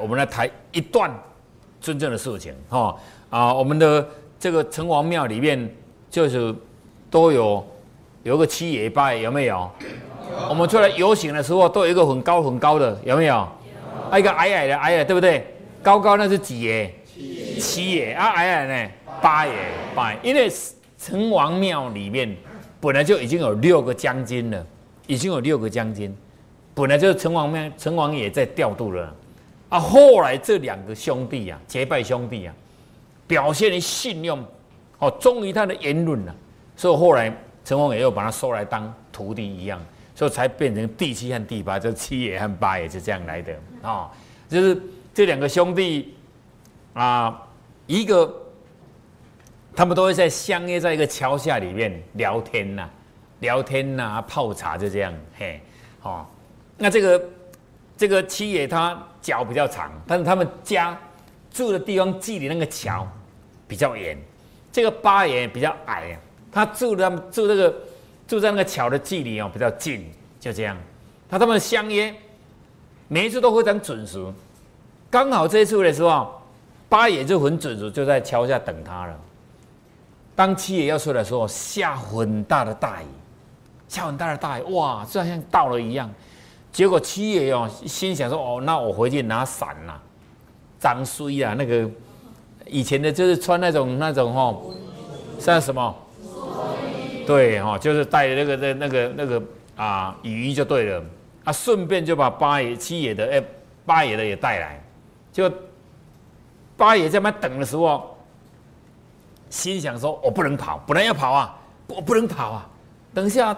[0.00, 1.10] 我们来谈一段
[1.80, 2.96] 真正的事情哈
[3.30, 4.06] 啊，我们的
[4.38, 5.68] 这个城隍庙里面
[6.10, 6.54] 就是
[7.10, 7.64] 都有
[8.22, 9.70] 有个七爷八爷，有没有？
[10.48, 13.48] 我们出来游行的时候，都有一个很高很高的，有没有？
[14.12, 14.18] 有。
[14.18, 15.46] 一个矮矮的矮矮，对不对？
[15.82, 16.92] 高高那是几爷？
[17.60, 18.12] 七爷。
[18.12, 18.90] 啊，矮矮呢？
[19.22, 19.52] 八爷。
[19.94, 20.18] 八爷。
[20.22, 20.50] 因为
[20.98, 22.36] 城隍庙里面
[22.80, 24.66] 本来就已经有六个将军了，
[25.06, 26.14] 已经有六个将军。
[26.74, 29.14] 本来就是城隍庙，城隍爷在调度了，
[29.68, 32.54] 啊，后来这两个兄弟啊，结拜兄弟啊，
[33.26, 34.44] 表现的信用，
[34.98, 36.34] 哦，忠于他的言论了，
[36.76, 37.28] 所以后来
[37.64, 39.80] 城隍爷又把他收来当徒弟一样，
[40.14, 43.52] 所以才变成第七和第八，就七爷和八爷是这样来的
[43.82, 44.10] 啊，
[44.48, 44.80] 就是
[45.12, 46.14] 这两个兄弟
[46.94, 47.42] 啊，
[47.86, 48.32] 一个
[49.74, 52.88] 他们都会在相约在一个桥下里面聊天呐，
[53.40, 55.60] 聊天呐，泡茶就这样，嘿，
[56.02, 56.24] 哦。
[56.78, 57.24] 那这个
[57.96, 60.96] 这个七爷他脚比较长，但是他们家
[61.50, 63.04] 住的地方距离那个桥
[63.66, 64.16] 比较远。
[64.70, 66.14] 这个八爷比较矮啊，
[66.52, 67.74] 他住他们住这个
[68.28, 70.76] 住在那个桥的距离哦比较近，就这样。
[71.28, 72.14] 他他们相约
[73.08, 74.24] 每一次都非常准时，
[75.10, 76.40] 刚好这一次的时候，
[76.88, 79.18] 八爷就很准时就在桥下等他了。
[80.36, 83.06] 当七爷要出来的时候，下很大的大雨，
[83.88, 86.08] 下很大的大雨，哇，就好像到了一样。
[86.76, 89.98] 结果七爷哦，心想说：“哦，那我回去拿伞啦，
[90.78, 91.88] 张衰啊，那个
[92.66, 94.54] 以前的就是穿那种那种哈，
[95.38, 95.96] 像什么？
[97.26, 99.42] 对哈，就是带那个那那个那个
[99.74, 101.02] 啊雨衣就对了
[101.44, 103.42] 啊，顺便就把八爷七爷的哎
[103.86, 104.78] 八爷的也带来，
[105.32, 105.50] 就
[106.76, 108.18] 八爷在那等的时候，
[109.48, 112.68] 心想说：我不能跑，不然要跑啊，我不能跑啊，
[113.14, 113.56] 等一下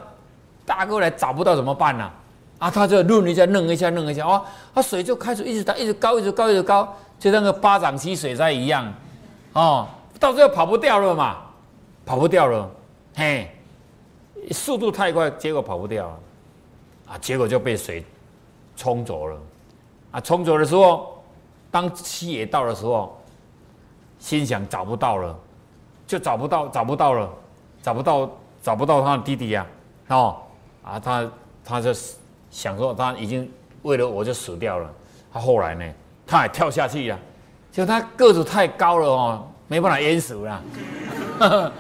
[0.64, 2.14] 大哥来找不到怎么办呢？”啊，
[2.58, 8.92] 啊他就弄一下，弄一下，弄一下，哦，他水就开始一直打，一直高，一直高，一直高，就像个巴掌溪水灾一样，
[9.52, 9.86] 哦，
[10.18, 11.36] 到最后跑不掉了嘛，
[12.04, 12.68] 跑不掉了，
[13.14, 13.48] 嘿，
[14.50, 16.18] 速度太快，结果跑不掉了，
[17.10, 18.04] 啊，结果就被水
[18.76, 19.38] 冲走了，
[20.10, 21.22] 啊，冲走的时候，
[21.70, 23.16] 当七爷到的时候，
[24.18, 25.38] 心想找不到了，
[26.08, 27.30] 就找不到，找不到了，
[27.80, 28.28] 找不到，
[28.60, 29.64] 找不到他的弟弟呀，
[30.08, 30.36] 哦，
[30.82, 31.30] 啊，他，
[31.64, 31.92] 他就。
[32.50, 33.50] 想说他已经
[33.82, 34.90] 为了我就死掉了，
[35.32, 35.84] 他后来呢，
[36.26, 37.18] 他还跳下去了，
[37.70, 40.62] 就他个子太高了哦，没办法淹死了，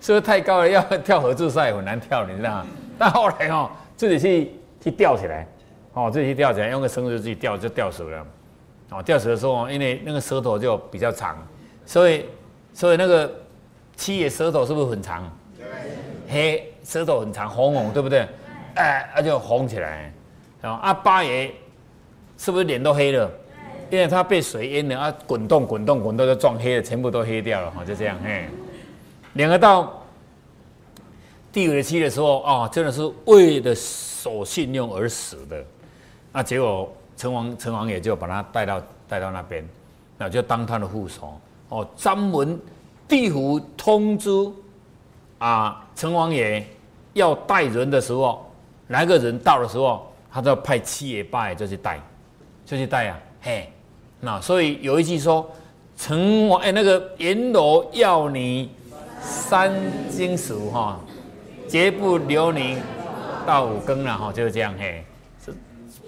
[0.00, 2.66] 所以太高了要跳河自杀很难跳，你知道吗？
[2.98, 4.52] 但后来哦，自己去
[4.84, 5.46] 去吊起来，
[5.94, 8.26] 哦，自己去吊起来，用个绳子自己吊就吊死了，
[8.90, 11.36] 哦，吊死的时候因为那个舌头就比较长，
[11.84, 12.26] 所以
[12.72, 13.30] 所以那个
[13.96, 15.28] 七爷舌头是不是很长？
[15.58, 15.66] 对
[16.28, 18.28] 黑舌头很长，红红，对不对？
[18.76, 20.12] 哎，他就红起来，
[20.62, 21.52] 啊，阿八爷
[22.38, 23.30] 是不是脸都黑了？
[23.88, 28.48] 因为他被水淹了，啊，滚动滚动滚动就撞黑了，全部都黑掉了，哈，就这样，嘿。
[29.34, 30.02] 两个到
[31.52, 35.64] 第五个期的时候，啊，真的是为了守信用而死的，
[36.32, 39.66] 那结果成王成王爷就把他带到带到那边，
[40.18, 42.60] 那就当他的副手，哦，专门
[43.08, 44.30] 地府通知
[45.38, 46.66] 啊，成王爷
[47.14, 48.42] 要带人的时候。
[48.88, 52.00] 哪个人到的时候，他都要派七爷八爷就去带，
[52.64, 53.72] 就去带呀，嘿，
[54.20, 55.50] 那所以有一句说，
[55.96, 58.70] 成王哎那个阎罗要你
[59.20, 59.72] 三
[60.16, 61.00] 更熟哈，
[61.68, 62.78] 绝不留你
[63.46, 65.04] 到五更了哈，就是这样嘿，
[65.44, 65.52] 是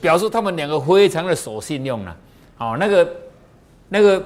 [0.00, 2.16] 表示他们两个非常的守信用了，
[2.58, 3.16] 哦那个
[3.88, 4.22] 那个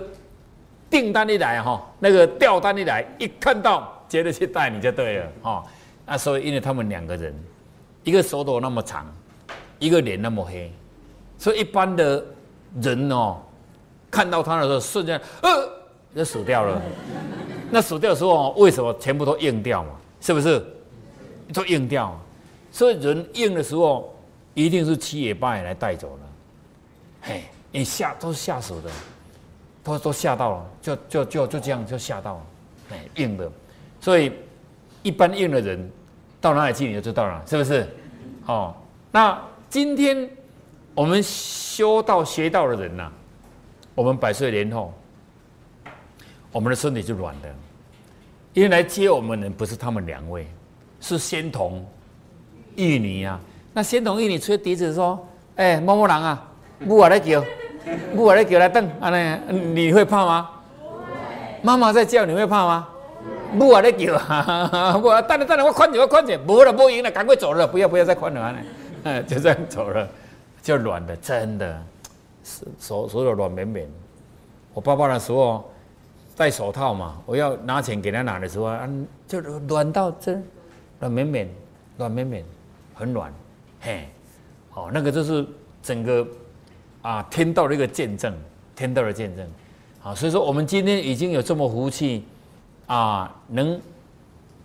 [0.91, 5.65] 订单一来哈，那个调单一来，一看到接着去带你就对了哈，
[6.05, 7.35] 那所以因为他们两个人。
[8.05, 9.07] 一个手头那么长，
[9.79, 10.73] 一个脸那么黑，
[11.39, 12.25] 所以一般的
[12.81, 13.37] 人哦，
[14.11, 15.69] 看到他的时候，瞬间呃
[16.15, 16.83] 就死掉了。
[17.71, 19.91] 那死掉的时候，为什么全部都硬掉嘛？
[20.21, 20.65] 是不是？
[21.55, 22.19] 都硬掉。
[22.73, 24.13] 所以人硬的时候，
[24.55, 26.21] 一定是七爷八爷来带走了。
[27.23, 28.91] 嘿，你吓都吓死的，
[29.85, 32.41] 都都吓到了，就就就就这样就吓到了。
[32.93, 33.51] 哎，硬的。
[34.01, 34.33] 所以
[35.03, 35.89] 一般硬的人。
[36.43, 37.87] 到哪里去你就知道了，是不是？
[38.47, 38.75] 哦，
[39.11, 39.41] 那
[39.71, 40.29] 今天
[40.95, 43.11] 我们修道学道的人呐，
[43.95, 44.93] 我们百岁年后，
[46.51, 47.49] 我们的身体就软的，
[48.53, 50.47] 因为来接我们的人不是他们两位，
[51.01, 51.87] 是仙童
[52.77, 53.41] 玉女啊。
[53.73, 56.47] 那仙童玉女吹笛子说：“哎，某某人啊，
[56.81, 57.43] 母啊来叫，
[58.15, 60.51] 母啊来叫来等，安尼你会怕吗？
[61.63, 62.89] 妈妈在叫，你会怕吗？”
[63.53, 64.97] 母啊在叫啊！
[64.97, 68.55] 我 等等等等，我看着我看着，无了无赢了，赶快走了，不要不要再看了，
[69.05, 70.09] 哎， 就这样走了，
[70.63, 71.83] 就软的，真的，
[72.79, 73.89] 手手手软绵绵。
[74.75, 75.71] 我爸爸的时候
[76.37, 80.43] 戴手套嘛，我要拿钱给他拿的时候，嗯，就软到真，
[80.99, 81.49] 软绵绵，
[81.99, 82.45] 软绵绵，
[82.95, 83.33] 很软，
[83.81, 84.09] 嘿，
[84.75, 85.47] 哦，那个就是
[85.83, 86.27] 整个
[87.03, 88.35] 啊天道的一个见证，
[88.75, 89.47] 天道的见证，
[90.01, 92.25] 好，所以说我们今天已经有这么福气
[92.93, 93.81] 啊，能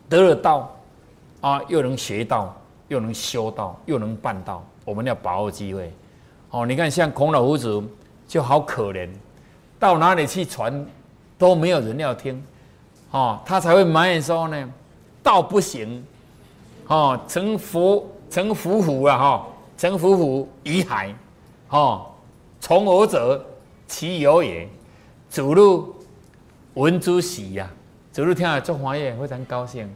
[0.10, 0.76] 得了道
[1.40, 2.54] 啊，又能学道，
[2.90, 5.94] 又能修道，又能办道，我们要把握机会。
[6.50, 7.82] 哦，你看像孔老夫子
[8.28, 9.10] 就好可怜。
[9.80, 10.86] 到哪里去传，
[11.38, 12.44] 都没有人要听，
[13.12, 14.70] 哦，他才会埋怨说呢，
[15.24, 16.06] 道不行，
[16.88, 19.48] 哦，成佛成伏虎啊，哈，
[19.78, 21.16] 成伏虎于海，
[21.70, 22.08] 哦，
[22.60, 23.42] 从我者
[23.88, 24.68] 其有也，
[25.30, 25.96] 主路
[26.74, 27.70] 闻之喜呀，
[28.18, 29.88] 主路听啊做华业非常高兴，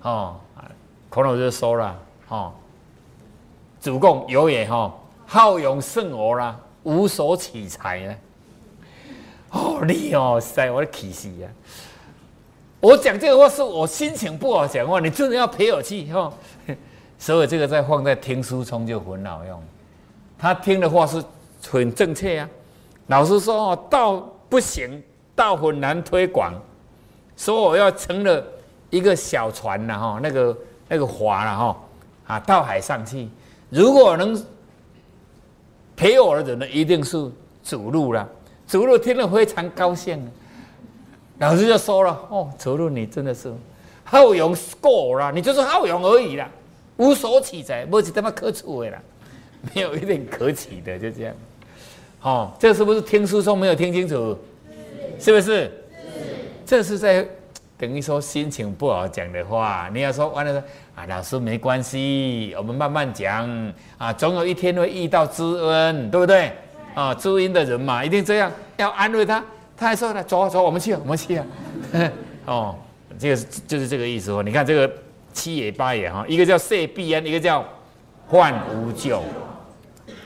[0.00, 0.36] 哦，
[1.10, 1.94] 孔老就说了，
[2.28, 2.50] 哦，
[3.82, 4.90] 主公有也哈，
[5.26, 8.16] 好勇胜我啦，无所取材呢。
[9.50, 11.52] 哦，你哦塞，我的气死啊！
[12.80, 16.32] 我讲这个话是我心情不好讲话，你真的要陪我去哈。
[17.18, 19.62] 所以这个在放在听书中就很好用。
[20.38, 21.22] 他听的话是
[21.68, 22.48] 很正确啊。
[23.08, 24.16] 老师说哦，道
[24.48, 25.02] 不行，
[25.34, 26.54] 道很难推广，
[27.36, 28.44] 说我要乘了
[28.90, 30.56] 一个小船了哈，那个
[30.88, 31.76] 那个划了哈
[32.26, 33.28] 啊，到海上去。
[33.68, 34.40] 如果能
[35.94, 37.30] 陪我的人呢，一定是
[37.62, 38.28] 主路了。
[38.66, 40.28] 走路听了非常高兴，
[41.38, 43.52] 老师就说了：“哦，走路你真的是
[44.02, 46.50] 好勇过了，你就是好勇而已啦，
[46.96, 49.02] 无所取材，没是他妈可取的啦，
[49.72, 51.34] 没有一点可取的，就这样。
[52.22, 54.36] 哦，这是不是听书中没有听清楚？
[55.18, 55.70] 是不是？
[56.66, 56.76] 是。
[56.76, 57.26] 这是在
[57.78, 60.62] 等于说心情不好讲的话，你要说完了说
[60.94, 66.52] 啊，老师没关系，我们慢慢讲啊，总有一天会遇到知恩，对不对？”
[66.96, 69.44] 啊，知恩的人嘛，一定这样，要安慰他。
[69.76, 71.46] 他还说呢，走啊走，我们去，我们去啊。
[72.46, 72.74] 哦，
[73.18, 73.36] 这个
[73.66, 74.42] 就是这个意思哦。
[74.42, 74.90] 你看这个
[75.34, 77.62] 七也八也哈，一个叫谢必安，一个叫
[78.26, 79.22] 患无救。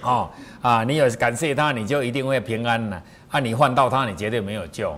[0.02, 0.30] 哦
[0.62, 3.02] 啊，你有感谢他，你就一定会平安了。
[3.30, 4.96] 啊，你换到他，你绝对没有救。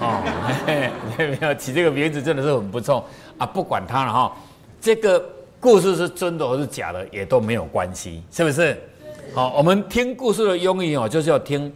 [0.00, 0.20] 哦，
[1.16, 3.04] 没有起这个名字真的是很不错
[3.38, 3.46] 啊。
[3.46, 4.36] 不管他了哈，
[4.80, 5.24] 这个
[5.60, 8.76] 故事是真的还是假的，也都没有关系，是不是？
[9.34, 11.72] 好，我们听故事的用意哦，就是要听，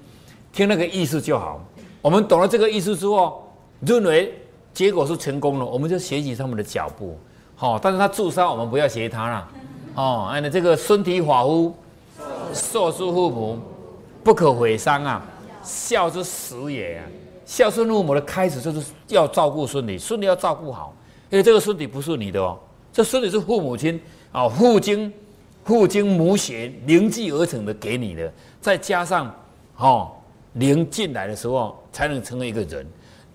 [0.52, 1.64] 听那个意思就好。
[2.02, 4.32] 我们懂了这个意思之后，认为
[4.72, 7.18] 结果是成功了，我们就学习他们的脚步。
[7.56, 9.48] 好，但是他自杀，我们不要学他了。
[9.94, 11.74] 哦，按照这个身体发肤，
[12.52, 13.58] 受之父母，
[14.22, 15.22] 不可毁伤啊，
[15.62, 17.02] 孝之始也。
[17.48, 20.94] 孝顺父母的开始就是要照顾孙女，孙女要照顾好，
[21.30, 22.58] 因为这个孙女不是你的哦，
[22.92, 23.98] 这孙女是父母亲
[24.30, 25.10] 啊，父精。
[25.64, 29.30] 父精母血凝聚而成的给你的，再加上，
[29.76, 30.10] 哦，
[30.54, 32.86] 灵进来的时候才能成为一个人，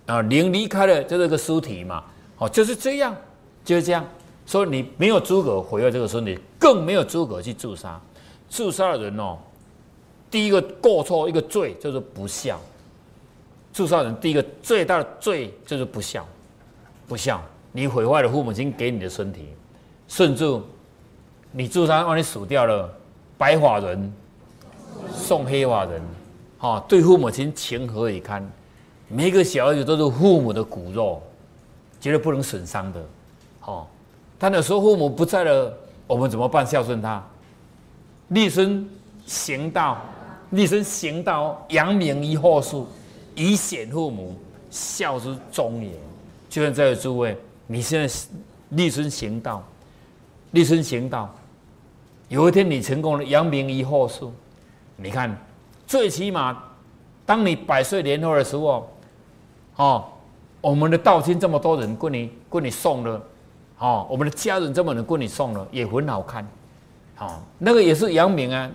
[0.08, 2.04] 啊，灵离开了就是个尸体嘛，
[2.40, 3.16] 哦，就是这样，
[3.64, 4.04] 就是这样，
[4.48, 8.02] 所以你没有资格毁坏这个孙女，更没有资格去自杀。
[8.50, 9.38] 自杀的人哦，
[10.32, 12.60] 第一个过错一个罪就是不孝。
[13.74, 16.26] 自杀人第一个最大的罪就是不孝，
[17.08, 19.50] 不孝，你毁坏了父母亲给你的身体，
[20.08, 20.62] 甚至。
[21.56, 22.92] 你自杀，万一死掉了，
[23.38, 24.12] 白发人
[25.14, 26.02] 送黑发人，
[26.58, 28.44] 哈，对父母亲情何以堪？
[29.08, 31.22] 每一个小孩子都是父母的骨肉，
[32.02, 33.00] 绝对不能损伤的，
[33.60, 33.88] 好。
[34.40, 35.72] 但有时候父母不在了，
[36.08, 36.66] 我们怎么办？
[36.66, 37.24] 孝顺他，
[38.30, 38.90] 立身
[39.28, 40.02] 行道，
[40.50, 42.76] 立身行道，扬名于后世，
[43.36, 44.36] 以显父母，
[44.70, 45.92] 孝之终也。
[46.50, 47.38] 就像在座诸位，
[47.68, 48.16] 你现在
[48.70, 49.64] 立身行道，
[50.52, 51.34] 立身行道。
[52.30, 54.22] 有一天你成功了，扬名于后世。
[54.96, 55.36] 你看，
[55.88, 56.64] 最起码，
[57.26, 58.90] 当你百岁年后的时候，
[59.76, 60.06] 哦，
[60.62, 63.22] 我们的道亲这么多人过你过你送了，
[63.80, 66.48] 哦，我们的家人这么人过你送了，也很好看，
[67.20, 68.70] 哦，那个也是扬名啊，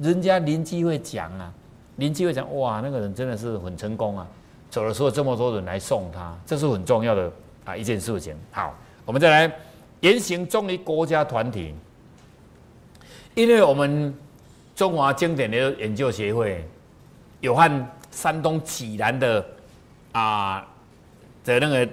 [0.00, 1.52] 人家邻居会讲啊，
[1.96, 4.26] 邻居会讲，哇，那个人真的是很成功啊，
[4.70, 7.32] 走的时候这么多人来送他，这是很重要的
[7.64, 8.36] 啊一件事情。
[8.50, 8.74] 好，
[9.04, 9.56] 我们再来
[10.00, 11.74] 言行忠于国家团体。
[13.34, 14.14] 因为我们
[14.76, 16.64] 中华经典的研究协会
[17.40, 19.44] 有和山东济南的
[20.12, 20.64] 啊
[21.44, 21.88] 的那个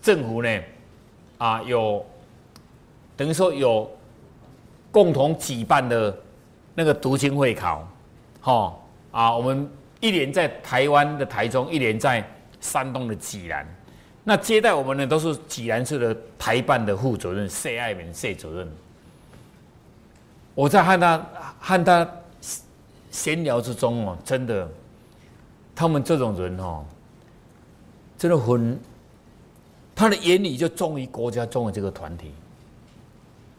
[0.00, 0.60] 政府呢
[1.38, 2.06] 啊有
[3.16, 3.90] 等于说有
[4.92, 6.16] 共同举办的
[6.76, 7.84] 那个读经会考，
[8.44, 8.78] 哈
[9.10, 9.66] 啊，我们
[10.00, 12.22] 一年在台湾的台中，一年在
[12.60, 13.66] 山东的济南，
[14.22, 18.70] 那接待我们的都是济南市的台办的副主任谢爱民谢主任。
[20.54, 21.26] 我在和他
[21.58, 22.06] 和他
[23.10, 24.68] 闲聊之中哦，真的，
[25.74, 26.84] 他们这种人哦，
[28.18, 28.78] 真的很，
[29.94, 32.30] 他的眼里就忠于国家，忠于这个团体。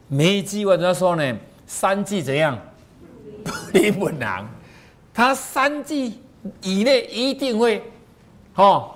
[0.08, 2.56] 每一句话他说呢，三句怎样？
[3.44, 4.48] 不离不难。
[5.15, 6.19] 他三季
[6.62, 7.81] 以内一定会，
[8.55, 8.91] 哦，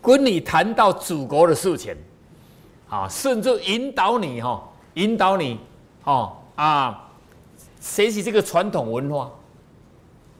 [0.00, 1.94] 跟你谈到祖国的事情，
[2.88, 5.60] 啊，甚至引导你哈，引导你，
[6.04, 7.10] 哦啊，
[7.78, 9.30] 学习这个传统文化。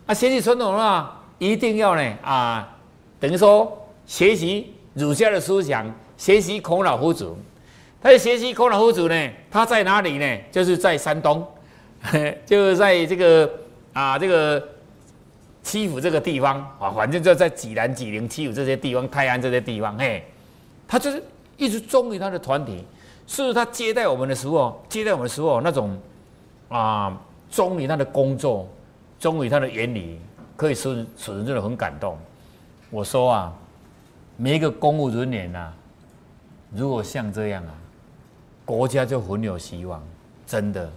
[0.06, 2.76] 啊，学习传统文化一定要呢啊，
[3.20, 7.30] 等于说学习儒家的思想，学习孔老夫子。
[8.00, 10.38] 他学习孔老夫子呢，他在哪里呢？
[10.50, 11.46] 就是在山东，
[12.46, 13.50] 就是在这个
[13.92, 14.68] 啊这个
[15.64, 20.22] 七府这个地方啊，反正就在济南、济宁、七府这些地方，泰安这些地方，嘿，
[20.86, 21.20] 他就是
[21.56, 22.84] 一直忠于他的团体。
[23.26, 25.98] 是他接待我们的时候，接待我们的时候那种
[26.68, 27.18] 啊
[27.50, 28.68] 忠于他的工作。
[29.18, 30.20] 忠于他的原理，
[30.54, 32.18] 可以使使人真的很感动。
[32.90, 33.54] 我说啊，
[34.36, 35.72] 每一个公务人员呐，
[36.70, 37.72] 如果像这样啊，
[38.66, 40.02] 国家就很有希望，
[40.46, 40.90] 真的。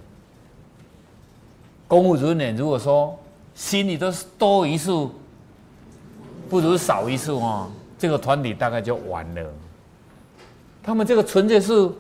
[1.88, 3.18] 公务人员如果说
[3.58, 5.12] 心里都是多一数，
[6.48, 9.52] 不如少一数哦，这个团体大概就完了。
[10.84, 11.92] 他们这个纯粹是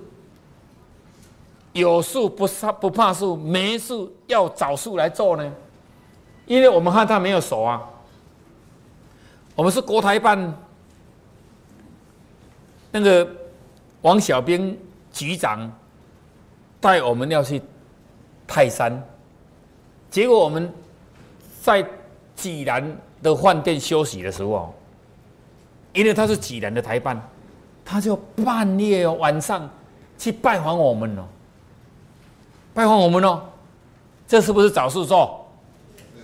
[1.73, 5.51] 有数不怕不怕数，没数要找数来做呢。
[6.45, 7.81] 因为我们和他没有熟啊，
[9.55, 10.55] 我们是国台办
[12.91, 13.27] 那个
[14.03, 14.77] 王小兵
[15.11, 15.69] 局长
[16.79, 17.59] 带我们要去
[18.45, 19.03] 泰山，
[20.11, 20.71] 结果我们
[21.67, 21.85] 在
[22.33, 24.73] 济南的饭店休息的时候，
[25.91, 27.21] 因为他是济南的台办，
[27.83, 29.69] 他就半夜哦晚上
[30.17, 31.25] 去拜访我们哦，
[32.73, 33.43] 拜访我们哦，
[34.25, 35.45] 这是不是找事做？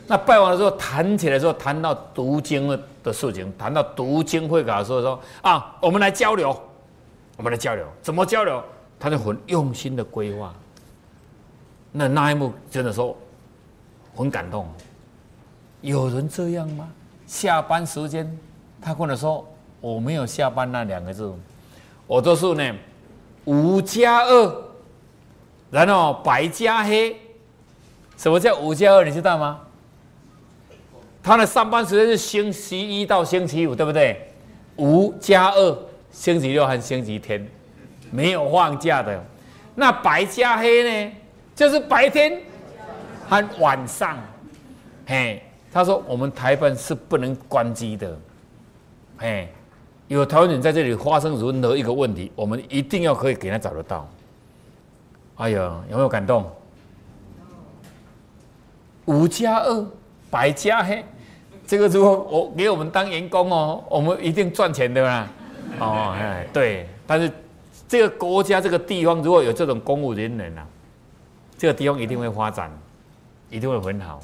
[0.07, 2.69] 那拜完了之后，谈起来之后，谈到读经
[3.03, 6.57] 的事情，谈到读经会考的时候，说啊，我们来交流，
[7.35, 8.63] 我们来交流，怎么交流？
[8.97, 10.53] 他就很用心的规划。
[11.91, 13.13] 那那一幕真的说
[14.15, 14.65] 很感动。
[15.83, 16.89] 有人这样吗？
[17.27, 18.25] 下班时间，
[18.81, 19.45] 他跟我说
[19.81, 21.29] 我没有下班那两个字，
[22.07, 22.73] 我都是呢
[23.43, 24.63] 五加二，
[25.69, 27.17] 然后白加黑。
[28.15, 29.03] 什么叫五加二？
[29.03, 29.59] 你知道吗？
[31.21, 34.31] 他的上班时间是星期一到星期五，对不对？
[34.77, 35.77] 五加二，
[36.11, 37.45] 星期六和星期天
[38.09, 39.21] 没有放假的。
[39.75, 41.13] 那白加黑呢？
[41.53, 42.41] 就是白天
[43.27, 44.17] 和晚上。
[45.05, 45.43] 嘿，
[45.73, 48.15] 他说我们台湾是不能关机的。
[49.17, 49.47] 哎，
[50.07, 54.07] 有台湾人在这里发生任何一个问题，我们一定要可以给他找得到。
[55.35, 56.49] 哎呀，有没有感动？
[59.05, 59.85] 五加二，
[60.29, 61.03] 白加黑。
[61.65, 65.27] 这个如果我给我们当员工哦，我们一定赚钱的啦。
[65.79, 66.87] 哦，哎，对。
[67.07, 67.31] 但是
[67.87, 70.67] 这个国家这个地方如果有这种公务人员啊，
[71.57, 72.71] 这个地方一定会发展，
[73.49, 74.21] 一定会很好。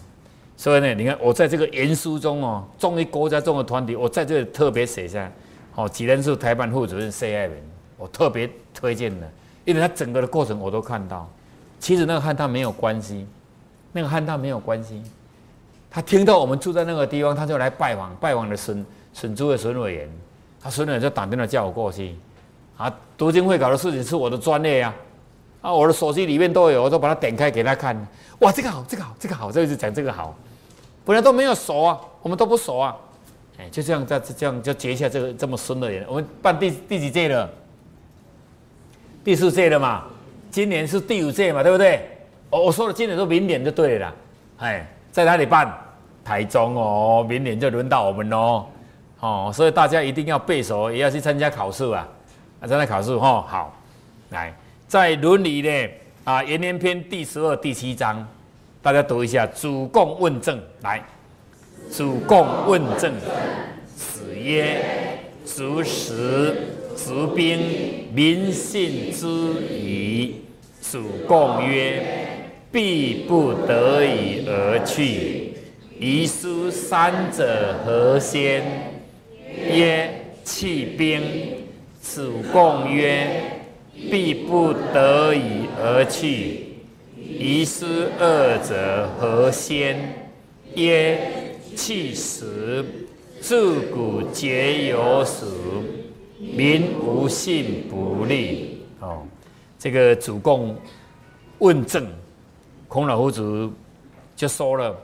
[0.60, 5.32] 所以呢，你看我在这个言书中哦，忠于国家、忠于团体，我在这里特别写下，
[5.74, 7.58] 哦，济南市台办副主任 C 爱文，
[7.96, 9.32] 我特别推荐的，
[9.64, 11.30] 因为他整个的过程我都看到。
[11.80, 13.26] 其实那个和他没有关系，
[13.94, 15.02] 那个和他没有关系。
[15.90, 20.10] 他听到我们住在那个地方，他就来拜访，拜访的省省主委、省委员，
[20.60, 22.18] 他省委员就打电话叫我过去。
[22.76, 24.94] 啊，读经会搞的事情是我的专业呀，
[25.62, 27.96] 啊，我的手机里面都有，我都把它点开给他看。
[28.40, 30.38] 哇，这个好，这个好，这个好，这个是讲这个好，
[31.10, 32.96] 本来都没有熟啊，我们都不熟啊，
[33.58, 36.06] 哎，就这样在这样就结下这个这么深的缘。
[36.08, 37.50] 我们办第第几届了？
[39.24, 40.04] 第四届了嘛，
[40.52, 42.08] 今年是第五届嘛，对不对？
[42.52, 44.14] 我我说的今年都明年就对了，
[44.60, 44.88] 哎。
[45.12, 45.76] 在哪里办？
[46.24, 48.68] 台中哦，明年就轮到我们喽，
[49.20, 52.08] 哦，所以大家一定要背熟，也要去参加考试啊！
[52.62, 53.76] 啊，参加考试哈，好，
[54.30, 54.54] 来，
[54.88, 55.92] 在《伦理》呢
[56.24, 58.26] 啊，《延年篇》第十二、第七章，
[58.82, 59.46] 大家读一下。
[59.48, 61.04] 主公问政，来，
[61.92, 63.14] 主公问政，
[63.96, 64.82] 子曰：
[65.44, 66.56] 足食，
[66.96, 69.28] 足兵，民信之
[69.72, 70.42] 矣。
[70.82, 72.26] 主公曰。
[72.72, 75.56] 必不得已而去，
[76.00, 78.64] 遗书三者何先？
[79.58, 80.08] 曰：
[80.44, 81.20] 弃兵。
[82.00, 83.42] 主公曰：
[84.12, 86.69] 必不得已而去，
[87.38, 87.86] 遗书
[88.20, 90.30] 二者何先？
[90.74, 92.84] 曰：弃食。
[93.40, 95.46] 自古皆有死，
[96.40, 98.82] 民无信不立。
[99.00, 99.24] 哦，
[99.78, 100.76] 这个主公
[101.60, 102.08] 问政。
[102.88, 103.70] 孔老夫子
[104.36, 104.98] 就说了：“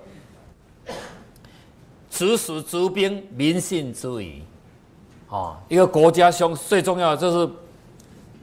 [2.09, 4.41] 子死卒兵，民信之矣。
[5.29, 7.53] 哦，一个国家兄最重要的就是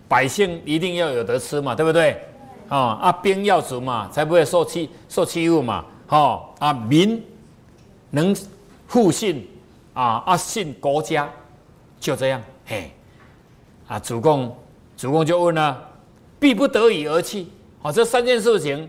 [0.09, 2.19] 百姓一定要有得吃嘛，对不对？
[2.73, 5.85] 啊啊，兵要足嘛，才不会受欺受欺负嘛。
[6.09, 7.23] 哦啊，民
[8.11, 8.35] 能
[8.89, 9.47] 互信
[9.93, 11.29] 啊啊，信国家，
[12.01, 12.43] 就这样。
[12.65, 12.91] 嘿，
[13.87, 14.57] 啊，主公，
[14.97, 15.87] 主公就问了，
[16.41, 17.47] 必不得已而去。
[17.83, 18.89] 哦，这三件事情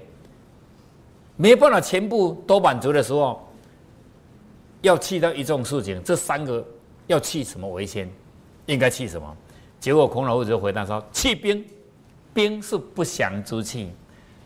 [1.35, 3.45] 没办法全部都满足的时候，
[4.81, 6.65] 要去到一种事情，这三个。
[7.07, 8.09] 要弃什么为先？
[8.65, 9.37] 应该弃什么？
[9.77, 11.61] 结果孔老夫子回答说：弃兵，
[12.33, 13.91] 兵是不祥之器。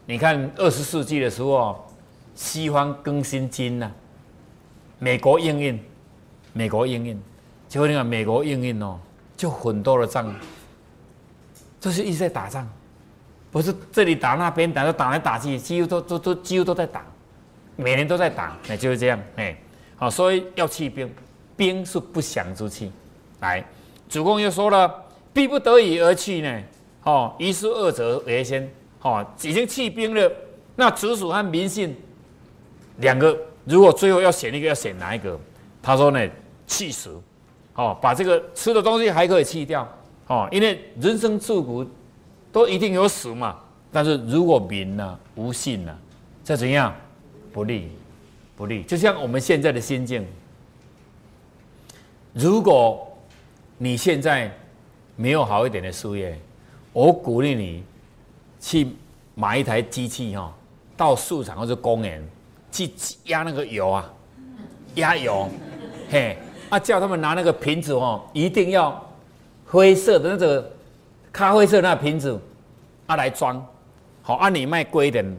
[0.06, 1.86] 你看二十世纪的时候，
[2.36, 3.92] 西方更新金呐，
[5.00, 5.80] 美国应运，
[6.54, 7.22] 美国应运，
[7.68, 9.00] 结果你看美国应运哦，
[9.36, 10.34] 就很多的仗，
[11.80, 12.68] 这是一直在打仗，
[13.52, 17.06] 不是这里打那边打，就打来打去，几乎都都都几乎都在打，
[17.76, 19.58] 每年都在打，那，就是这样，哎，
[19.96, 21.10] 好，所以要弃兵。
[21.58, 22.92] 兵是不祥之气，
[23.40, 23.66] 来，
[24.08, 24.94] 主公又说了，
[25.34, 26.64] 逼不得已而去呢，
[27.08, 28.70] 哦，一是二者为先，
[29.02, 30.30] 哦，已经弃兵了，
[30.76, 31.96] 那直属和民信
[32.98, 35.40] 两个，如果最后要选一个，要选哪一个？
[35.82, 36.30] 他说呢，
[36.66, 37.10] 弃食，
[37.76, 39.88] 哦，把这个吃的东西还可以弃掉，
[40.28, 41.86] 哦，因为人生自古
[42.52, 43.58] 都一定有死嘛，
[43.90, 45.98] 但是如果民呢无信呢，
[46.44, 46.94] 这怎样？
[47.54, 47.90] 不利，
[48.58, 50.28] 不利，就像我们现在的心境。
[52.34, 53.18] 如果
[53.78, 54.52] 你现在
[55.16, 56.38] 没有好一点的事业，
[56.98, 57.84] 我鼓励你
[58.60, 58.88] 去
[59.36, 60.52] 买一台机器哈，
[60.96, 62.28] 到市场或者公园
[62.72, 62.92] 去
[63.26, 64.12] 压那个油啊，
[64.96, 65.48] 压油，
[66.10, 66.36] 嘿，
[66.70, 69.00] 啊叫他们拿那个瓶子哦，一定要
[69.68, 70.72] 灰色的那个
[71.32, 72.42] 咖啡色那瓶子
[73.06, 73.64] 啊来装，
[74.24, 75.38] 好，按你卖贵一点，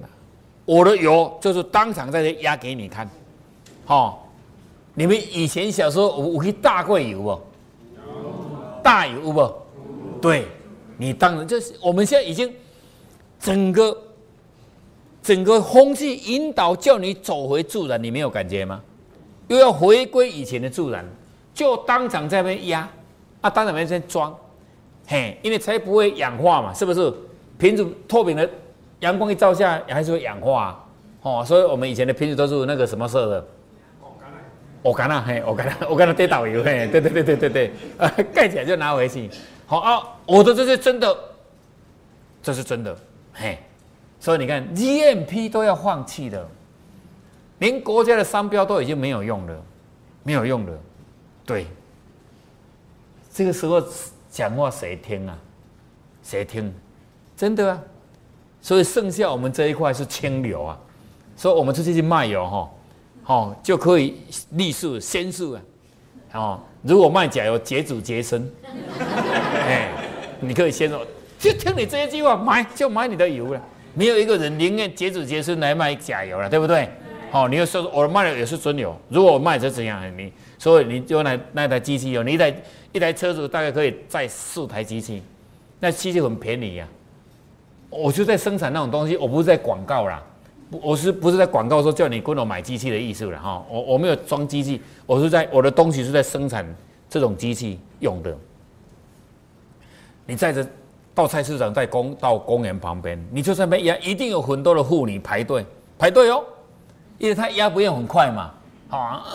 [0.65, 3.11] 我的油就是当场在这压给你看，
[3.85, 4.25] 好。
[4.95, 7.41] 你们以前小时候有有去大贵油不？
[8.81, 9.53] 大油不？
[10.21, 10.47] 对，
[10.99, 12.53] 你当然就是我们现在已经
[13.41, 13.97] 整个
[15.23, 18.83] 整个风气引导叫你走回自然，你没有感觉吗？
[19.47, 21.05] 又要回归以前的自然，
[21.55, 22.81] 就当场在那边压
[23.41, 24.37] 啊，当场在那边装，
[25.07, 27.11] 嘿，因为才不会氧化嘛，是不是？
[27.57, 28.49] 瓶子透明的，
[29.01, 30.87] 阳光一照下还是会氧化
[31.23, 33.47] 哦，所以我们以前的瓶子都是那个什么色的？
[34.81, 39.29] 我干了嘿，我干了，我干了跌导游嘿，对对对对对对，呃，盖起来就拿回去。
[39.69, 41.17] 好啊，我的这是真的，
[42.43, 42.97] 这是真的
[43.35, 43.59] 嘿。
[44.19, 46.49] 所以你看，GMP 都要放弃的，
[47.59, 49.63] 连国家的商标都已经没有用了，
[50.23, 50.73] 没有用了。
[51.45, 51.67] 对，
[53.31, 53.83] 这个时候
[54.31, 55.39] 讲话谁听啊？
[56.23, 56.75] 谁听？
[57.37, 57.81] 真的啊。
[58.63, 60.79] 所以剩下我们这一块是清流啊，
[61.37, 62.71] 所以我们出去去卖油哈。
[63.27, 65.63] 哦，就可以立树先树啊！
[66.33, 68.51] 哦，如果卖假油，节主节身，
[68.99, 69.91] 哎，
[70.41, 71.05] 你可以先说，
[71.39, 73.61] 就听你这一句话，买就买你的油了。
[73.95, 76.89] 没有一个人宁愿节主节身来卖假油了，对不对？
[77.33, 80.01] 哦，你又说我卖的也是真油，如果我卖成怎样？
[80.17, 82.55] 你所以你就那那台机器油，你一台
[82.93, 85.23] 一台车子大概可以载四台机器，
[85.81, 86.87] 那机器很便宜呀。
[87.91, 90.23] 我就在生产那种东西，我不是在广告啦。
[90.71, 93.65] 我是不是在广告说叫你跟我买机器的意思了哈？
[93.71, 96.67] 我我没有装机器，我是在我的东西是在生产
[97.09, 98.37] 这种机器用的。
[100.27, 100.67] 你在这
[101.15, 105.65] 到菜市场，在公到公园旁边，你就算被压，一定有很多的妇女排队
[105.99, 106.45] 排队哦，
[107.17, 108.51] 因为他压不用很快嘛，
[108.89, 109.27] 好，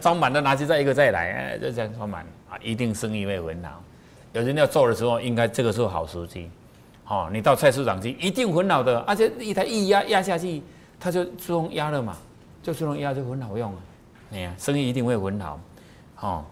[0.00, 3.82] 装满的拿去再一个再来，就这样装满啊，一定生意会很好。
[4.32, 6.50] 有人要做的时候，应该这个是好时机。
[7.08, 10.62] 哦，你到菜市场去，一定很好的，而且一台一压压下去，
[10.98, 12.16] 它就自动压了嘛，
[12.62, 13.78] 就自动压就很好用啊。
[14.32, 15.60] 哎呀，生意一定会很好。
[16.20, 16.44] 哦，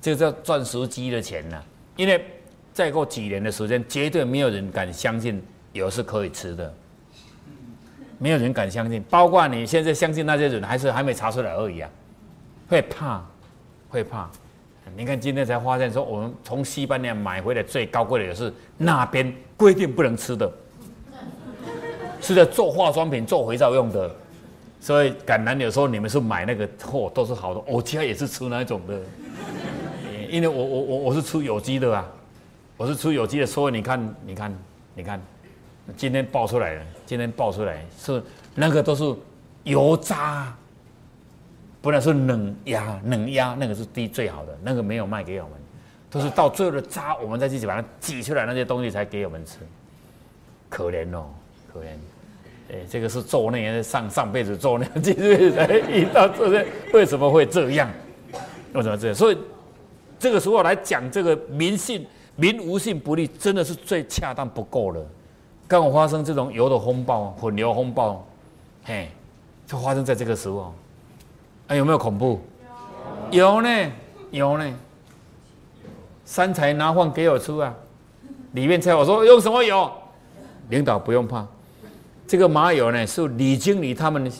[0.00, 1.62] 这叫赚时机的钱呐。
[1.96, 2.22] 因为
[2.74, 5.42] 再过几年的时间，绝对没有人敢相信
[5.72, 6.74] 油是可以吃的，
[8.18, 11.88] 没有人敢相信，包括你现在相信那些人，还是还没查出来而已啊，
[12.68, 13.24] 会怕，
[13.88, 14.30] 会怕。
[14.94, 20.50] 你看今天才发现，说我们从西班牙买回来最高贵的也是那边规定不能吃的，
[22.20, 24.14] 是在做化妆品、做肥皂用的。
[24.80, 29.00] 所以橄榄有时候你们是买那个货都是好的，我家也是吃那种的。
[30.30, 32.06] 因为我我我我是出有机的啊，
[32.76, 34.58] 我是出有机的，所以你看你看
[34.94, 35.20] 你看，
[35.96, 38.22] 今天爆出来了，今天爆出来是
[38.54, 39.14] 那个都是
[39.64, 40.54] 油渣。
[41.86, 45.56] 不能是冷压，冷压那个是第最好的，那个没有卖给我们，
[46.10, 49.58] 都是到最后的渣，我们再去把它挤出来那些东西才给我们吃，
[50.68, 51.26] 可怜哦，
[51.72, 51.84] 可怜。
[52.72, 57.88] 哎，这个是做孽，上上辈子做孽，这辈子才遇到这些，为什么会这样？
[58.72, 59.14] 为什么这样？
[59.14, 59.38] 所以
[60.18, 65.06] 这个时候来讲这个民信、民无信不立，真的是最恰当不过了。
[65.68, 68.26] 刚好发生这种油的风暴、混流风暴，
[68.82, 69.08] 嘿，
[69.68, 70.74] 就发生在这个时候，
[71.68, 72.40] 啊，有没有恐怖？
[73.30, 73.68] 有，呢，
[74.30, 74.74] 有呢。
[76.24, 77.72] 三才拿饭给我吃啊！
[78.52, 79.88] 里面菜我说用什么油？
[80.70, 81.46] 领导不用怕。
[82.26, 84.32] 这个麻油呢，是李经理他们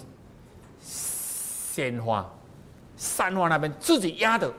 [0.81, 2.29] 鲜花、
[2.97, 4.53] 三花那边自己压的。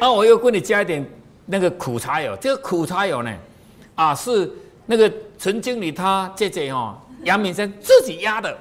[0.00, 1.02] 啊，我又给你加一点
[1.46, 2.36] 那个苦茶油。
[2.36, 3.34] 这个苦茶油呢，
[3.94, 4.50] 啊，是
[4.84, 8.58] 那个陈经理他姐姐哦，杨明生自己压的。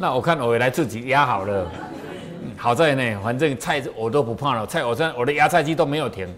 [0.00, 1.66] 那我看我也来自己压好了。
[2.56, 4.64] 好在呢，反正菜我都不怕了。
[4.64, 6.28] 菜我在我的芽菜机都没有停。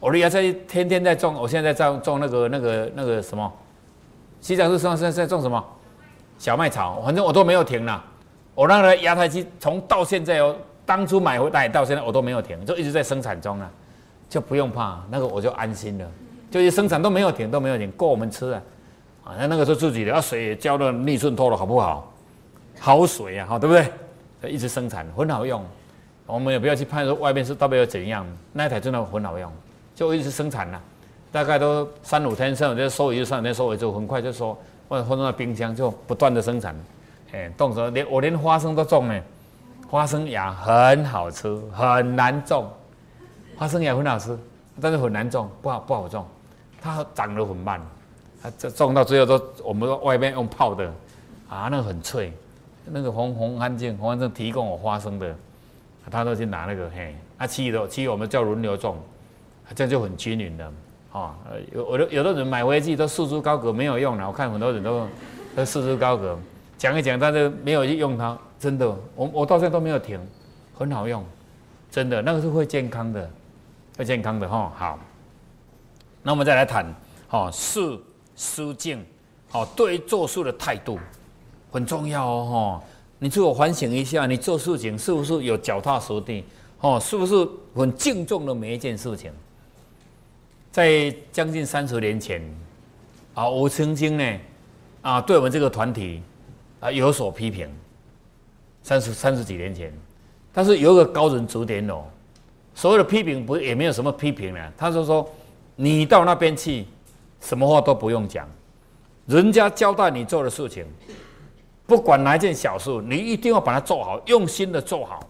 [0.00, 3.52] 我的芽菜机天天在种，我现在在种那个、那个、那个什么？
[4.40, 5.62] 西藏是上在在种什么？
[6.38, 8.02] 小麦草，反正我都没有停了。
[8.54, 13.70] 我那个芽菜机从到现在哦，当初买回来到现在我都没有停，就一直在生产中啊，
[14.30, 16.06] 就不用怕，那个我就安心了，
[16.50, 18.62] 就是生产都没有停，都没有停，够我们吃啊。
[19.24, 22.10] 啊，那那个是自己的，水浇的逆顺透了，好不好？
[22.78, 24.52] 好水啊，好对不对？
[24.52, 25.64] 一直生产很好用，
[26.26, 29.50] 我们也不要去判说外面是到底要怎样，那一台真的很好用。
[29.94, 30.80] 就一直生产了，
[31.30, 34.58] 大概都三五天，三五天收尾就三五天收尾就很快就收，
[34.88, 36.76] 或者放到冰箱就不断的生产，
[37.32, 39.20] 哎，动手连我连花生都种呢，
[39.88, 42.68] 花生芽很好吃，很难种，
[43.56, 44.36] 花生芽很好吃，
[44.80, 46.26] 但是很难种，不好不好种，
[46.82, 47.80] 它长得很慢，
[48.42, 50.92] 它种到最后都我们外面用泡的，
[51.48, 52.32] 啊，那很脆，
[52.86, 55.34] 那个红红安静红安静提供我花生的，
[56.10, 58.96] 他都去拿那个嘿，啊，其余的其余我们叫轮流种。
[59.74, 60.72] 这样就很均匀的，
[61.10, 61.34] 啊，
[61.72, 65.08] 有有的有的人买回去都束之高阁没有用了，我看很多人都
[65.56, 66.38] 都束之高阁，
[66.76, 70.20] 讲一讲，但是没有去用它，真的，我我到现在都没有停，
[70.74, 71.24] 很好用，
[71.90, 73.30] 真的，那个是会健康的，
[73.96, 74.70] 会健康的哈。
[74.76, 74.98] 好，
[76.22, 76.94] 那我们再来谈，
[77.26, 77.98] 哈，事
[78.36, 79.02] 思境，
[79.48, 80.98] 好，对于做事的态度。
[81.74, 86.44] 很重要哦，哈，你自我反省一下，你做事情是不是有脚踏实地，
[86.78, 87.34] 哦，是不是
[87.74, 89.32] 很敬重的每一件事情？
[90.70, 92.40] 在将近三十年前，
[93.34, 94.38] 啊，我曾经呢，
[95.02, 96.22] 啊，对我们这个团体
[96.78, 97.68] 啊有所批评。
[98.84, 99.92] 三十三十几年前，
[100.52, 102.04] 但是有一个高人指点哦，
[102.72, 104.60] 所谓的批评不也没有什么批评呢？
[104.76, 105.28] 他就说，
[105.74, 106.86] 你到那边去，
[107.40, 108.48] 什么话都不用讲，
[109.26, 110.84] 人家交代你做的事情，
[111.86, 115.20] 不管哪一件小事，你一定要把它做好，用心的做好，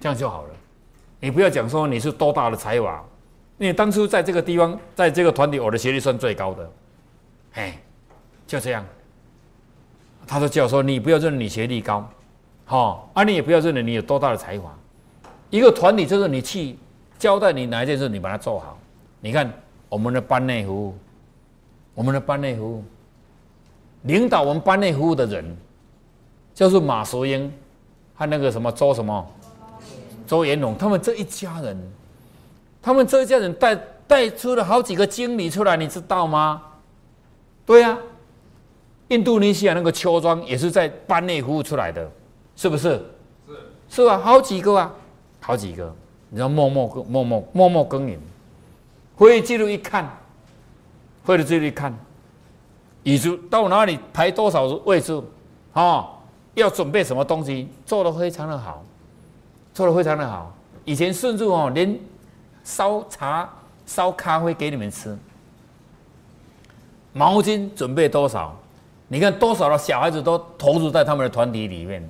[0.00, 0.50] 这样就好了。
[1.20, 3.04] 你不要讲说你是多大的才华。
[3.58, 6.70] 你当初在这个地方，在这个团体，我的学历算最高的，
[7.52, 7.78] 哎，
[8.46, 8.84] 就这样。
[10.26, 12.08] 他说叫我说，你不要认为你学历高，
[12.64, 14.76] 好，啊，你也不要认为你有多大的才华。
[15.50, 16.76] 一个团体就是你去
[17.18, 18.78] 交代你哪一件事，你把它做好。
[19.20, 19.52] 你看
[19.88, 20.96] 我们的班内服务，
[21.94, 22.82] 我们的班内服务，
[24.02, 25.56] 领导我们班内服务的人，
[26.54, 27.52] 就是马淑英
[28.14, 29.26] 和那个什么周什么
[30.26, 31.92] 周延龙，他们这一家人。
[32.84, 33.76] 他们这一家人带
[34.08, 36.60] 带出了好几个经理出来，你知道吗？
[37.64, 37.96] 对呀，
[39.06, 42.10] 印度尼西亚那个邱庄也是在班内服务出来的，
[42.56, 43.00] 是不是？
[43.46, 43.54] 是
[43.88, 44.18] 是吧？
[44.18, 44.92] 好几个啊，
[45.40, 45.94] 好几个，
[46.28, 48.18] 你知道默默默默默默耕耘。
[49.14, 50.10] 会议记录一看，
[51.24, 51.96] 会议记录一看，
[53.04, 55.22] 椅子到哪里排多少位置，
[55.72, 56.08] 啊，
[56.54, 58.84] 要准备什么东西，做的非常的好，
[59.74, 60.54] 做的非常的好。
[60.84, 61.98] 以前甚至哦连。
[62.64, 63.50] 烧茶、
[63.86, 65.18] 烧咖啡给你们吃，
[67.12, 68.56] 毛巾准备多少？
[69.08, 72.08] 你看多少的小孩子都投入在他们的团体里面。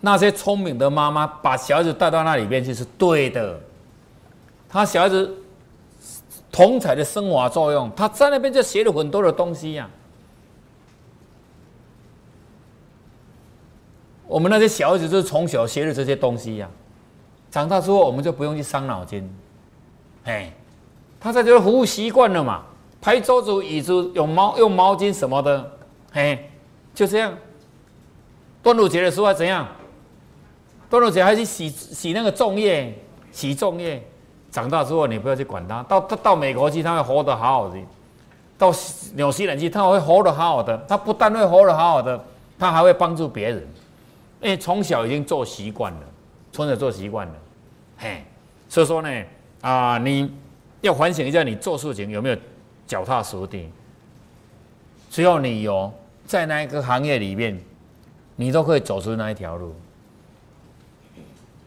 [0.00, 3.56] 那些聪明的妈妈把小孩子带到那里面去是对的。
[4.68, 5.32] 他小孩子
[6.50, 9.88] 同彩的升华作用，他在那边就学了很多的东西呀。
[14.32, 16.68] 我们那些小孩子就是从小学的这些东西呀。
[17.50, 19.30] 长大之后，我们就不用去伤脑筋，
[20.24, 20.50] 哎，
[21.20, 22.62] 他在这服务习惯了嘛，
[22.98, 25.70] 拍桌子、椅子用毛用毛巾什么的，
[26.12, 26.48] 哎，
[26.94, 27.30] 就这样。
[28.62, 29.68] 端午节的时候还怎样？
[30.88, 32.98] 端午节还去洗洗那个粽叶，
[33.30, 34.02] 洗粽叶。
[34.50, 35.82] 长大之后，你不要去管他。
[35.82, 37.76] 到到到美国去，他会活得好好的；
[38.56, 38.72] 到
[39.14, 40.76] 纽西兰去，他会活得好好的。
[40.88, 42.24] 他不但会活得好好的，
[42.58, 43.66] 他还会帮助别人，
[44.42, 46.00] 因为从小已经做习惯了。
[46.54, 47.34] 从小做习惯了，
[47.96, 48.22] 嘿，
[48.68, 49.08] 所以说呢，
[49.62, 50.30] 啊，你
[50.82, 52.36] 要反省一下，你做事情有没有
[52.86, 53.70] 脚踏实地。
[55.10, 55.90] 只要你有
[56.26, 57.58] 在那一个行业里面，
[58.36, 59.74] 你都可以走出那一条路。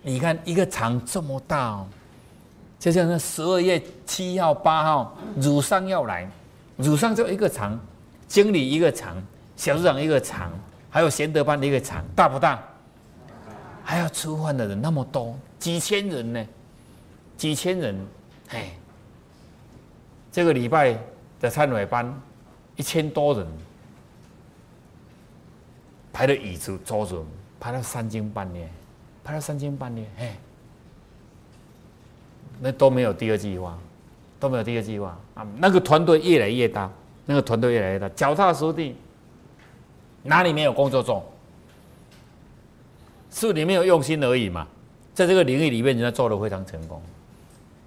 [0.04, 1.88] 你看一个厂这么大哦，
[2.78, 6.30] 就像那十二月七号、八号，乳商要来，
[6.78, 7.80] 乳商就一个厂，
[8.28, 9.16] 经理一个厂，
[9.58, 10.52] 小市长一个厂，
[10.96, 12.58] 还有贤德班的一个厂，大不大？
[13.84, 16.48] 还要吃饭的人那么多，几千人呢？
[17.36, 17.94] 几千人，
[18.52, 18.72] 哎，
[20.32, 20.98] 这个礼拜
[21.42, 22.18] 的忏悔班
[22.78, 23.46] 一千多人，
[26.14, 27.22] 排的椅子、桌子
[27.60, 28.70] 排了三更半夜，
[29.22, 30.32] 排了三更半夜，嘿，
[32.62, 33.78] 那都没有第二计划，
[34.40, 35.46] 都没有第二计划啊！
[35.58, 36.90] 那个团队越来越大，
[37.26, 38.96] 那个团队越来越大，脚踏实地，
[40.26, 41.24] 哪里没有工作做？
[43.32, 44.66] 是你没有用心而已嘛，
[45.14, 47.02] 在这个领域里面，人家做的非常成功。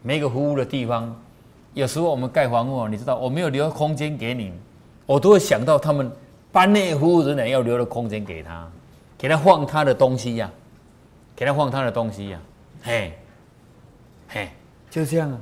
[0.03, 1.15] 每个服务的地方，
[1.75, 4.53] 有时候我们盖房屋，你知道，我没有留空间给你，
[5.07, 6.11] 我都会想到他们
[6.53, 8.71] 班内服务人员要留的空间给他，
[9.17, 10.51] 给他放他的东西呀，
[11.35, 12.41] 给他放他的东西呀，
[12.83, 13.13] 嘿，
[14.29, 14.49] 嘿，
[14.91, 15.41] 就这样啊，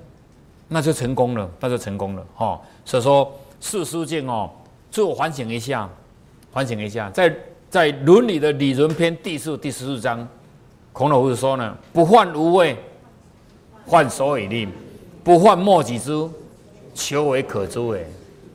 [0.69, 2.61] 那就成功了，那就成功了哈。
[2.85, 4.51] 所以说，四书经哦，
[4.91, 5.89] 自我反省一下，
[6.57, 7.31] 反省一下，在。
[7.69, 10.27] 在《伦理》的理论篇第四第十四章，
[10.93, 12.77] 孔老夫子说呢：“不患无位，
[13.85, 14.69] 患所以令；
[15.25, 16.13] 不患莫己之，
[16.95, 18.07] 求为可知也。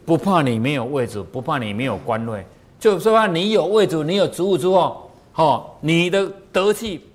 [0.05, 2.43] 不怕你没有位置，不怕你没有官位，
[2.79, 7.05] 就说你有位置，你有职务之后，哈，你的德气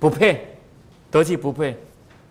[0.00, 0.56] 不配，
[1.10, 1.76] 德气不配，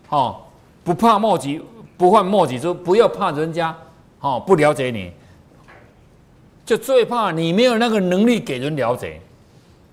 [0.09, 0.35] 哈，
[0.83, 1.61] 不怕莫己，
[1.95, 3.73] 不患莫己之，不要怕人家，
[4.19, 5.11] 哈，不了解你。”
[6.65, 9.21] 就最怕你没有那个能力给人了解，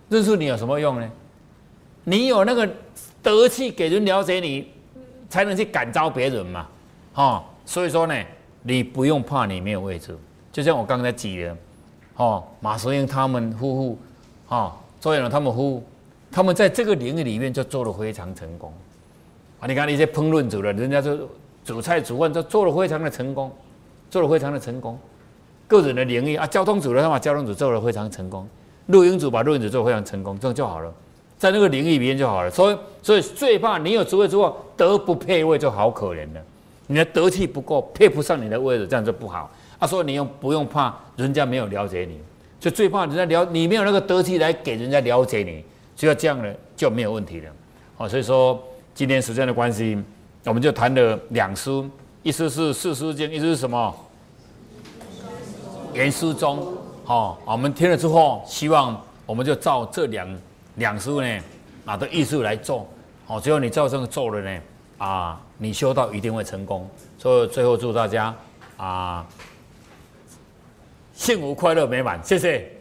[0.09, 1.11] 认识你有什么用呢？
[2.05, 2.69] 你有那个
[3.23, 4.67] 德气给人了解你，
[5.29, 6.67] 才能去感召别人嘛，
[7.13, 7.45] 哈。
[7.65, 8.15] 所以说呢，
[8.63, 10.17] 你不用怕你没有位置。
[10.51, 11.57] 就像我刚才举的，
[12.17, 13.99] 哦，马世英他们夫妇，
[14.49, 15.85] 哈，周永龙他们夫妇，
[16.31, 18.73] 他们在这个领域里面就做的非常成功。
[19.61, 21.29] 啊，你看那些烹饪组的，人家就
[21.65, 23.53] 煮菜煮饭就做的非常的成功，
[24.11, 24.99] 做的非常的成功。
[25.73, 28.47] 个人的领域啊，交通组的他把交通组做的非常成功，
[28.87, 30.93] 录音组把录音组做非常成功，这样就好了，
[31.39, 32.51] 在那个领域里面就好了。
[32.51, 36.41] 所以，所以最怕你有职位之后德不配位，就好可怜了。
[36.89, 39.51] 你的德气不够，配不上你的位置，这样就不好。
[39.79, 42.19] 啊，所以你用不用怕人家没有了解你，
[42.61, 45.65] 就最怕人家了你没有那个德气来给人家了解你，
[45.97, 47.51] 只要这样呢就没有问题了。
[47.97, 48.63] 好，所以说
[48.95, 49.97] 今天时间的关系，
[50.45, 51.89] 我们就谈了两书，
[52.23, 53.95] 一书是四书经，一书是什么？
[55.93, 56.73] 原书中，
[57.07, 60.41] 哦，我们听了之后，希望我们就照这两
[60.77, 61.41] 两书呢，
[61.85, 62.89] 啊的艺术来做，
[63.27, 64.61] 哦，只要你照这个做了呢，
[64.99, 66.89] 啊，你修道一定会成功。
[67.19, 68.35] 所以最后祝大家
[68.79, 69.27] 啊，
[71.13, 72.72] 幸福快乐美满，谢谢。